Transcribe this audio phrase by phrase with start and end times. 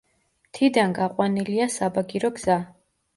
[0.45, 2.57] მთიდან გაყვანილია საბაგირო გზა.